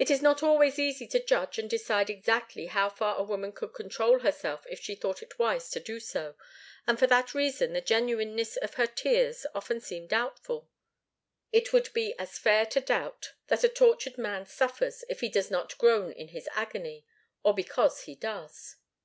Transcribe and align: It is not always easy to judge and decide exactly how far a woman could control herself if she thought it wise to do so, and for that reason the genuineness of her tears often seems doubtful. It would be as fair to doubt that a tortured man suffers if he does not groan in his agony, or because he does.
It 0.00 0.10
is 0.10 0.20
not 0.20 0.42
always 0.42 0.80
easy 0.80 1.06
to 1.06 1.22
judge 1.24 1.60
and 1.60 1.70
decide 1.70 2.10
exactly 2.10 2.66
how 2.66 2.90
far 2.90 3.16
a 3.16 3.22
woman 3.22 3.52
could 3.52 3.68
control 3.72 4.18
herself 4.18 4.64
if 4.68 4.80
she 4.80 4.96
thought 4.96 5.22
it 5.22 5.38
wise 5.38 5.70
to 5.70 5.78
do 5.78 6.00
so, 6.00 6.34
and 6.88 6.98
for 6.98 7.06
that 7.06 7.34
reason 7.34 7.72
the 7.72 7.80
genuineness 7.80 8.56
of 8.56 8.74
her 8.74 8.88
tears 8.88 9.46
often 9.54 9.80
seems 9.80 10.08
doubtful. 10.08 10.68
It 11.52 11.72
would 11.72 11.92
be 11.92 12.18
as 12.18 12.36
fair 12.36 12.66
to 12.66 12.80
doubt 12.80 13.34
that 13.46 13.62
a 13.62 13.68
tortured 13.68 14.18
man 14.18 14.44
suffers 14.44 15.04
if 15.08 15.20
he 15.20 15.28
does 15.28 15.52
not 15.52 15.78
groan 15.78 16.10
in 16.10 16.26
his 16.30 16.48
agony, 16.54 17.06
or 17.44 17.54
because 17.54 18.06
he 18.06 18.16
does. 18.16 18.74